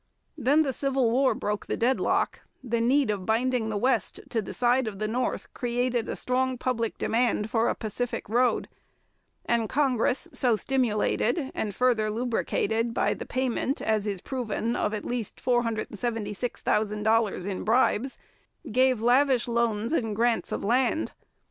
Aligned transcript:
Then 0.35 0.63
the 0.63 0.73
Civil 0.73 1.11
War 1.11 1.35
broke 1.35 1.67
the 1.67 1.77
deadlock: 1.77 2.39
the 2.63 2.81
need 2.81 3.11
of 3.11 3.23
binding 3.27 3.69
the 3.69 3.77
West 3.77 4.19
to 4.29 4.41
the 4.41 4.51
side 4.51 4.87
of 4.87 4.97
the 4.97 5.07
North 5.07 5.53
created 5.53 6.09
a 6.09 6.15
strong 6.15 6.57
public 6.57 6.97
demand 6.97 7.51
for 7.51 7.69
a 7.69 7.75
Pacific 7.75 8.27
road, 8.27 8.67
and 9.45 9.69
Congress, 9.69 10.27
so 10.33 10.55
stimulated, 10.55 11.51
and 11.53 11.75
further 11.75 12.09
lubricated 12.09 12.95
by 12.95 13.13
the 13.13 13.27
payment, 13.27 13.79
as 13.79 14.07
is 14.07 14.21
proven, 14.21 14.75
of 14.75 14.95
at 14.95 15.05
least 15.05 15.35
$476,000 15.39 17.45
in 17.47 17.63
bribes, 17.63 18.17
gave 18.71 19.03
lavish 19.03 19.47
loans 19.47 19.93
and 19.93 20.15
grants 20.15 20.51
of 20.51 20.63
land. 20.63 21.11